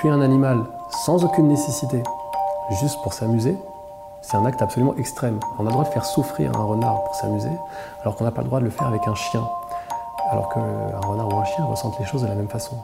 [0.00, 0.64] tuer un animal
[1.04, 2.02] sans aucune nécessité,
[2.80, 3.54] juste pour s'amuser,
[4.22, 5.38] c'est un acte absolument extrême.
[5.58, 7.50] On a le droit de faire souffrir un renard pour s'amuser,
[8.00, 9.42] alors qu'on n'a pas le droit de le faire avec un chien.
[10.30, 12.76] Alors qu'un renard ou un chien ressentent les choses de la même façon.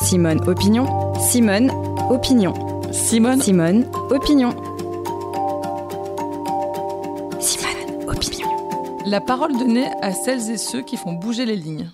[0.00, 1.70] Simone Opinion, Simone
[2.10, 2.54] Opinion.
[2.90, 4.50] Simone, Simone Opinion.
[7.38, 8.48] Simone Opinion.
[9.06, 11.90] la parole donnée à celles et ceux qui font bouger les lignes.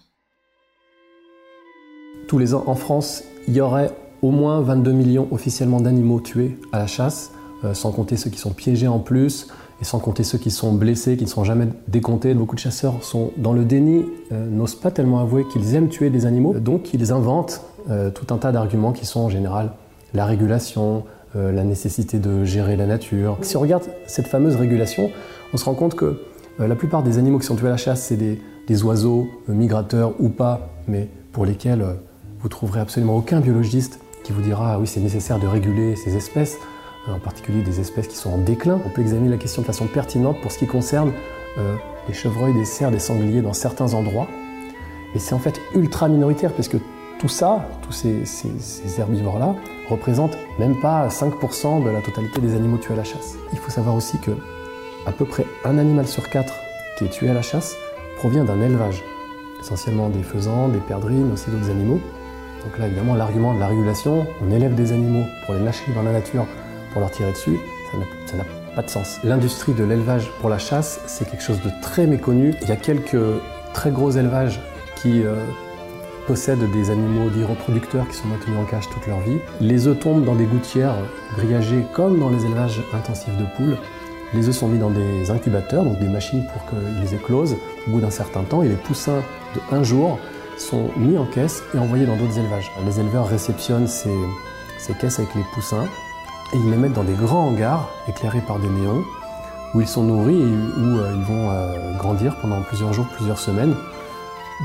[2.28, 3.90] Tous les ans en France, il y aurait
[4.24, 7.32] au moins 22 millions officiellement d'animaux tués à la chasse,
[7.64, 9.48] euh, sans compter ceux qui sont piégés en plus,
[9.80, 12.32] et sans compter ceux qui sont blessés, qui ne sont jamais décomptés.
[12.32, 16.10] Beaucoup de chasseurs sont dans le déni, euh, n'osent pas tellement avouer qu'ils aiment tuer
[16.10, 17.60] des animaux, donc ils inventent
[17.90, 19.72] euh, tout un tas d'arguments qui sont en général
[20.14, 21.04] la régulation,
[21.36, 23.36] euh, la nécessité de gérer la nature.
[23.42, 25.10] Si on regarde cette fameuse régulation,
[25.52, 26.18] on se rend compte que
[26.60, 29.26] euh, la plupart des animaux qui sont tués à la chasse, c'est des, des oiseaux
[29.48, 31.94] euh, migrateurs ou pas, mais pour lesquels euh,
[32.40, 36.16] vous trouverez absolument aucun biologiste qui vous dira ah oui c'est nécessaire de réguler ces
[36.16, 36.58] espèces,
[37.08, 38.80] euh, en particulier des espèces qui sont en déclin.
[38.84, 41.12] On peut examiner la question de façon pertinente pour ce qui concerne
[41.58, 41.76] euh,
[42.08, 44.26] les chevreuils, des cerfs, des sangliers dans certains endroits.
[45.14, 46.78] Et c'est en fait ultra minoritaire parce que
[47.20, 48.24] tout ça, tous ces,
[48.98, 49.54] herbivores-là,
[49.88, 53.36] représentent même pas 5% de la totalité des animaux tués à la chasse.
[53.52, 54.32] Il faut savoir aussi que
[55.06, 56.54] à peu près un animal sur quatre
[56.98, 57.76] qui est tué à la chasse
[58.16, 59.04] provient d'un élevage,
[59.60, 62.00] essentiellement des faisans, des perdrix, mais aussi d'autres animaux.
[62.64, 66.02] Donc là, évidemment, l'argument de la régulation, on élève des animaux pour les lâcher dans
[66.02, 66.46] la nature,
[66.92, 67.58] pour leur tirer dessus,
[68.26, 69.20] ça n'a- pas de sens.
[69.22, 72.54] L'industrie de l'élevage pour la chasse, c'est quelque chose de très méconnu.
[72.62, 73.16] Il y a quelques
[73.72, 74.58] très gros élevages
[75.00, 75.36] qui euh,
[76.26, 79.36] possèdent des animaux dits reproducteurs qui sont maintenus en cage toute leur vie.
[79.60, 80.96] Les œufs tombent dans des gouttières
[81.36, 83.76] grillagées comme dans les élevages intensifs de poules.
[84.32, 87.54] Les œufs sont mis dans des incubateurs, donc des machines pour qu'ils éclosent
[87.86, 89.22] au bout d'un certain temps, et les poussins
[89.54, 90.18] de un jour
[90.58, 92.70] sont mis en caisse et envoyés dans d'autres élevages.
[92.84, 94.14] Les éleveurs réceptionnent ces,
[94.78, 95.84] ces caisses avec les poussins
[96.52, 99.02] et ils les mettent dans des grands hangars éclairés par des néons
[99.74, 103.38] où ils sont nourris et où euh, ils vont euh, grandir pendant plusieurs jours, plusieurs
[103.38, 103.74] semaines,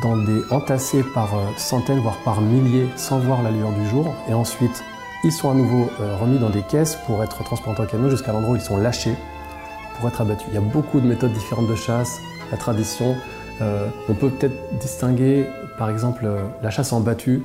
[0.03, 4.13] dans des entassés par euh, centaines, voire par milliers, sans voir la lueur du jour.
[4.29, 4.83] Et ensuite,
[5.23, 5.89] ils sont à nouveau
[6.21, 9.15] remis dans des caisses pour être transportés en camion jusqu'à l'endroit où ils sont lâchés
[9.97, 10.47] pour être abattus.
[10.47, 12.21] Il y a beaucoup de méthodes différentes de chasse,
[12.51, 13.17] la tradition.
[13.61, 15.45] Euh, on peut peut-être distinguer,
[15.77, 17.43] par exemple, euh, la chasse en battu,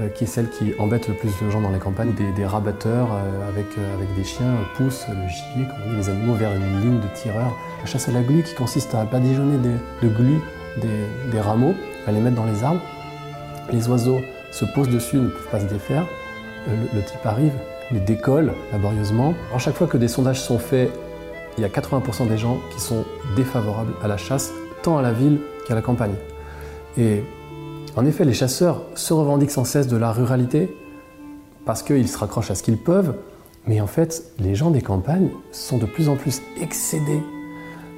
[0.00, 2.12] euh, qui est celle qui embête le plus de gens dans les campagnes.
[2.12, 3.08] Des, des rabatteurs
[3.48, 3.66] avec,
[4.16, 7.56] des chiens poussent le gibier, comme on dit, les animaux, vers une ligne de tireurs.
[7.80, 10.40] La chasse à la glu, qui consiste à badigeonner des- de glu
[11.32, 11.74] des, rameaux,
[12.06, 12.82] à les mettre dans les arbres.
[13.72, 14.20] Les oiseaux
[14.52, 16.04] se posent dessus, ne peuvent pas se défaire.
[16.68, 17.52] Le, type arrive,
[17.90, 19.32] les décolle laborieusement.
[19.48, 20.90] Alors, chaque fois que des sondages sont faits,
[21.56, 23.04] il y a 80% des gens qui sont
[23.36, 24.52] défavorables à la chasse,
[24.86, 26.14] tant à la ville qu'à la campagne.
[26.96, 27.22] Et
[27.96, 30.74] en effet, les chasseurs se revendiquent sans cesse de la ruralité
[31.64, 33.14] parce qu'ils se raccrochent à ce qu'ils peuvent,
[33.66, 37.20] mais en fait, les gens des campagnes sont de plus en plus excédés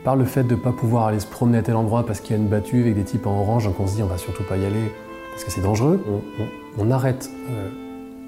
[0.03, 2.34] par le fait de ne pas pouvoir aller se promener à tel endroit parce qu'il
[2.34, 4.16] y a une battue avec des types en orange, donc on se dit on va
[4.16, 4.91] surtout pas y aller
[5.32, 6.00] parce que c'est dangereux.
[6.09, 7.69] On, on- on arrête euh,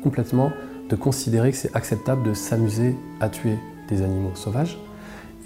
[0.03, 0.50] complètement
[0.91, 3.56] de considérer que c'est acceptable de s'amuser à tuer
[3.88, 4.78] des animaux sauvages.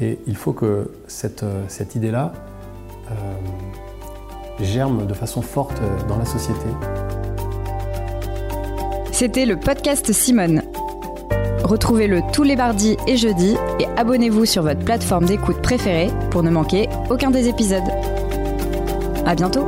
[0.00, 2.32] Et il faut que cette, euh, cette idée-là
[4.60, 6.66] germe de façon forte euh, dans la société.
[9.12, 10.62] C'était le podcast Simone.
[11.62, 16.50] Retrouvez-le tous les mardis et jeudis et abonnez-vous sur votre plateforme d'écoute préférée pour ne
[16.50, 17.82] manquer aucun des épisodes.
[19.24, 19.66] À bientôt!